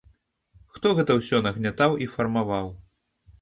[0.77, 2.73] Хто гэта ўсё нагнятаў і фармаваў?